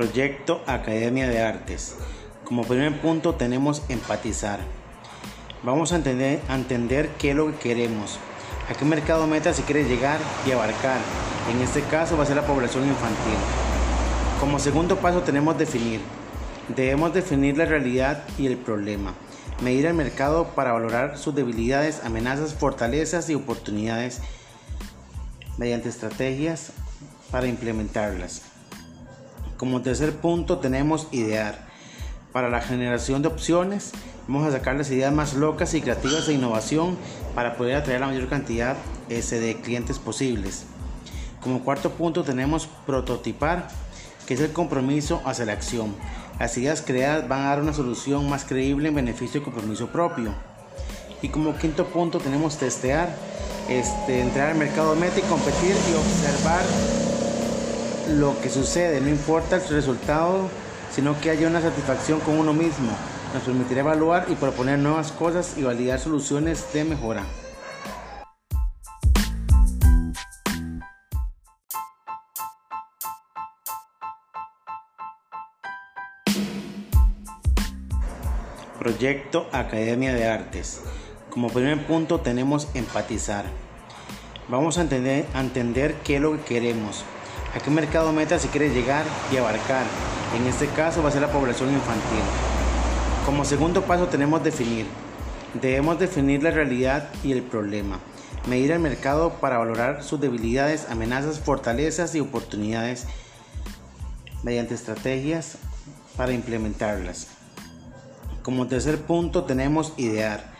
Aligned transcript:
Proyecto 0.00 0.62
Academia 0.66 1.28
de 1.28 1.42
Artes. 1.42 1.94
Como 2.46 2.64
primer 2.64 3.02
punto 3.02 3.34
tenemos 3.34 3.82
empatizar. 3.90 4.60
Vamos 5.62 5.92
a 5.92 5.96
entender, 5.96 6.40
entender 6.48 7.10
qué 7.18 7.32
es 7.32 7.36
lo 7.36 7.48
que 7.48 7.58
queremos, 7.58 8.18
a 8.70 8.72
qué 8.72 8.86
mercado 8.86 9.26
meta 9.26 9.52
se 9.52 9.62
quiere 9.62 9.84
llegar 9.84 10.18
y 10.46 10.52
abarcar. 10.52 10.96
En 11.52 11.60
este 11.60 11.82
caso 11.82 12.16
va 12.16 12.22
a 12.22 12.26
ser 12.26 12.36
la 12.36 12.46
población 12.46 12.84
infantil. 12.88 13.34
Como 14.40 14.58
segundo 14.58 14.96
paso 14.96 15.20
tenemos 15.20 15.58
definir. 15.58 16.00
Debemos 16.74 17.12
definir 17.12 17.58
la 17.58 17.66
realidad 17.66 18.24
y 18.38 18.46
el 18.46 18.56
problema. 18.56 19.12
Medir 19.62 19.84
el 19.84 19.92
mercado 19.92 20.46
para 20.54 20.72
valorar 20.72 21.18
sus 21.18 21.34
debilidades, 21.34 22.00
amenazas, 22.04 22.54
fortalezas 22.54 23.28
y 23.28 23.34
oportunidades 23.34 24.22
mediante 25.58 25.90
estrategias 25.90 26.72
para 27.30 27.48
implementarlas. 27.48 28.49
Como 29.60 29.82
tercer 29.82 30.16
punto 30.16 30.56
tenemos 30.56 31.06
idear. 31.10 31.66
Para 32.32 32.48
la 32.48 32.62
generación 32.62 33.20
de 33.20 33.28
opciones, 33.28 33.92
vamos 34.26 34.48
a 34.48 34.52
sacar 34.52 34.74
las 34.76 34.90
ideas 34.90 35.12
más 35.12 35.34
locas 35.34 35.74
y 35.74 35.82
creativas 35.82 36.26
de 36.26 36.32
innovación 36.32 36.96
para 37.34 37.58
poder 37.58 37.76
atraer 37.76 38.00
la 38.00 38.06
mayor 38.06 38.26
cantidad 38.30 38.74
de 39.10 39.60
clientes 39.62 39.98
posibles. 39.98 40.64
Como 41.42 41.62
cuarto 41.62 41.90
punto 41.90 42.24
tenemos 42.24 42.70
prototipar, 42.86 43.68
que 44.26 44.32
es 44.32 44.40
el 44.40 44.54
compromiso 44.54 45.20
hacia 45.26 45.44
la 45.44 45.52
acción. 45.52 45.94
Las 46.38 46.56
ideas 46.56 46.80
creadas 46.80 47.28
van 47.28 47.42
a 47.42 47.48
dar 47.50 47.60
una 47.60 47.74
solución 47.74 48.30
más 48.30 48.46
creíble 48.46 48.88
en 48.88 48.94
beneficio 48.94 49.42
y 49.42 49.44
compromiso 49.44 49.88
propio. 49.88 50.32
Y 51.20 51.28
como 51.28 51.54
quinto 51.58 51.84
punto 51.84 52.18
tenemos 52.18 52.56
testear, 52.56 53.14
este, 53.68 54.22
entrar 54.22 54.52
al 54.52 54.56
mercado 54.56 54.96
meta 54.96 55.18
y 55.18 55.22
competir 55.24 55.76
y 55.90 55.94
observar 55.96 57.09
lo 58.10 58.38
que 58.40 58.50
sucede, 58.50 59.00
no 59.00 59.08
importa 59.08 59.56
el 59.56 59.68
resultado, 59.68 60.48
sino 60.92 61.20
que 61.20 61.30
haya 61.30 61.46
una 61.46 61.60
satisfacción 61.60 62.20
con 62.20 62.38
uno 62.38 62.52
mismo. 62.52 62.90
Nos 63.32 63.44
permitirá 63.44 63.80
evaluar 63.80 64.26
y 64.28 64.34
proponer 64.34 64.78
nuevas 64.78 65.12
cosas 65.12 65.56
y 65.56 65.62
validar 65.62 66.00
soluciones 66.00 66.72
de 66.72 66.84
mejora. 66.84 67.24
Proyecto 78.78 79.48
Academia 79.52 80.12
de 80.14 80.26
Artes. 80.26 80.80
Como 81.28 81.48
primer 81.48 81.86
punto 81.86 82.20
tenemos 82.20 82.66
empatizar. 82.74 83.44
Vamos 84.48 84.78
a 84.78 84.80
entender, 84.80 85.26
entender 85.34 85.94
qué 86.02 86.16
es 86.16 86.22
lo 86.22 86.32
que 86.32 86.42
queremos, 86.42 87.04
a 87.54 87.58
qué 87.58 87.70
mercado 87.70 88.12
meta 88.12 88.38
se 88.38 88.48
quiere 88.48 88.70
llegar 88.70 89.04
y 89.32 89.36
abarcar. 89.36 89.84
En 90.36 90.46
este 90.46 90.66
caso 90.68 91.02
va 91.02 91.08
a 91.08 91.12
ser 91.12 91.22
la 91.22 91.32
población 91.32 91.70
infantil. 91.70 92.22
Como 93.26 93.44
segundo 93.44 93.82
paso 93.82 94.06
tenemos 94.06 94.42
definir. 94.44 94.86
Debemos 95.60 95.98
definir 95.98 96.42
la 96.42 96.52
realidad 96.52 97.08
y 97.24 97.32
el 97.32 97.42
problema. 97.42 97.98
Medir 98.48 98.70
el 98.70 98.78
mercado 98.78 99.34
para 99.40 99.58
valorar 99.58 100.04
sus 100.04 100.20
debilidades, 100.20 100.88
amenazas, 100.88 101.40
fortalezas 101.40 102.14
y 102.14 102.20
oportunidades 102.20 103.06
mediante 104.42 104.74
estrategias 104.74 105.58
para 106.16 106.32
implementarlas. 106.32 107.28
Como 108.42 108.68
tercer 108.68 108.98
punto 109.02 109.44
tenemos 109.44 109.92
idear. 109.96 110.52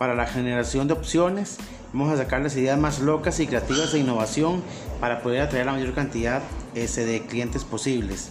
Para 0.00 0.14
la 0.14 0.24
generación 0.24 0.88
de 0.88 0.94
opciones, 0.94 1.58
vamos 1.92 2.10
a 2.10 2.16
sacar 2.16 2.40
las 2.40 2.56
ideas 2.56 2.78
más 2.78 3.00
locas 3.00 3.38
y 3.38 3.46
creativas 3.46 3.92
de 3.92 3.98
innovación 3.98 4.62
para 4.98 5.20
poder 5.20 5.42
atraer 5.42 5.66
la 5.66 5.72
mayor 5.72 5.92
cantidad 5.92 6.40
de 6.72 7.26
clientes 7.28 7.64
posibles. 7.64 8.30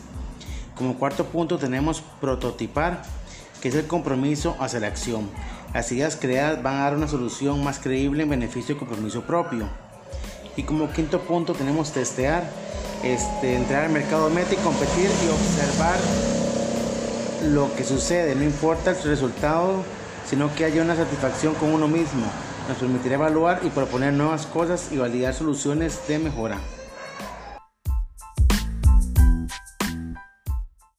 Como 0.76 0.98
cuarto 0.98 1.26
punto 1.26 1.60
tenemos 1.60 2.02
prototipar, 2.20 3.04
que 3.62 3.68
es 3.68 3.76
el 3.76 3.86
compromiso 3.86 4.58
hacia 4.60 4.80
la 4.80 4.88
acción. 4.88 5.30
Las 5.72 5.92
ideas 5.92 6.16
creadas 6.20 6.64
van 6.64 6.78
a 6.78 6.86
dar 6.86 6.96
una 6.96 7.08
solución 7.08 7.64
más 7.64 7.78
creíble 7.78 8.24
en 8.24 8.32
beneficio 8.32 8.74
y 8.74 8.80
compromiso 8.80 9.22
propio. 9.22 9.70
Y 10.58 10.64
como 10.64 10.92
quinto 10.92 11.22
punto 11.22 11.54
tenemos 11.54 11.92
testear, 11.92 12.50
este, 13.04 13.54
entrar 13.54 13.86
al 13.86 13.92
mercado 13.92 14.32
meta 14.32 14.56
y 14.56 14.58
competir 14.58 15.06
y 15.06 15.30
observar 15.30 16.00
lo 17.52 17.72
que 17.76 17.84
sucede, 17.84 18.34
no 18.34 18.44
importa 18.44 18.90
el 18.90 19.04
resultado 19.04 19.84
sino 20.26 20.54
que 20.56 20.66
haya 20.66 20.82
una 20.82 20.96
satisfacción 20.96 21.54
con 21.56 21.74
uno 21.74 21.88
mismo. 21.88 22.26
Nos 22.68 22.78
permitirá 22.78 23.16
evaluar 23.16 23.62
y 23.64 23.70
proponer 23.70 24.14
nuevas 24.14 24.46
cosas 24.46 24.90
y 24.92 24.98
validar 24.98 25.34
soluciones 25.34 26.08
de 26.08 26.20
mejora. 26.20 26.60